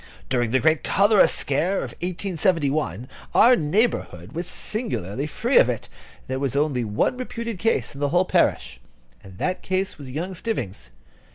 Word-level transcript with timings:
During 0.29 0.49
the 0.49 0.59
great 0.59 0.83
cholera 0.83 1.27
scare 1.27 1.75
of 1.75 1.91
1871, 2.01 3.07
our 3.35 3.55
neighbourhood 3.55 4.31
was 4.31 4.47
singularly 4.47 5.27
free 5.27 5.59
from 5.59 5.69
it. 5.69 5.89
There 6.25 6.39
was 6.39 6.55
only 6.55 6.83
one 6.83 7.17
reputed 7.17 7.59
case 7.59 7.93
in 7.93 8.01
the 8.01 8.09
whole 8.09 8.25
parish: 8.25 8.79
that 9.23 9.61
case 9.61 9.99
was 9.99 10.09
young 10.09 10.33
Stivvings. 10.33 10.89